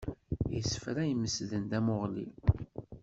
[0.59, 2.27] Isefra imesden tamuɣli.